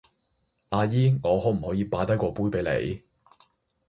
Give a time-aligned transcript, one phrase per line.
[0.69, 3.03] 阿姨我可唔可以擺低個杯畀你？